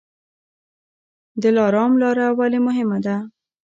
[1.43, 3.15] دلارام لاره ولې مهمه ده؟